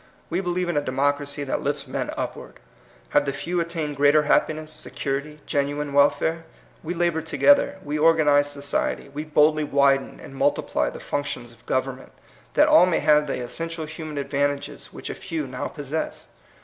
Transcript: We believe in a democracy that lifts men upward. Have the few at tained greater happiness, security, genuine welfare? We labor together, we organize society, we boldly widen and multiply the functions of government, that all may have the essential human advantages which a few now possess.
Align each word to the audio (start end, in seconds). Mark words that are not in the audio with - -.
We 0.31 0.41
believe 0.41 0.67
in 0.67 0.77
a 0.77 0.81
democracy 0.81 1.43
that 1.43 1.61
lifts 1.61 1.85
men 1.85 2.09
upward. 2.17 2.55
Have 3.09 3.25
the 3.25 3.31
few 3.31 3.61
at 3.61 3.69
tained 3.69 3.97
greater 3.97 4.23
happiness, 4.23 4.71
security, 4.71 5.41
genuine 5.45 5.93
welfare? 5.93 6.43
We 6.81 6.95
labor 6.95 7.21
together, 7.21 7.77
we 7.83 7.99
organize 7.99 8.49
society, 8.49 9.09
we 9.09 9.23
boldly 9.23 9.63
widen 9.63 10.19
and 10.19 10.33
multiply 10.33 10.89
the 10.89 10.99
functions 10.99 11.51
of 11.51 11.63
government, 11.67 12.13
that 12.55 12.67
all 12.67 12.87
may 12.87 13.01
have 13.01 13.27
the 13.27 13.43
essential 13.43 13.85
human 13.85 14.17
advantages 14.17 14.91
which 14.91 15.11
a 15.11 15.13
few 15.13 15.45
now 15.45 15.67
possess. 15.67 16.29